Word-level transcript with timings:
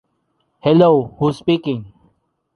Hello, 0.63 1.13
who’s 1.19 1.37
speaking? 1.37 1.93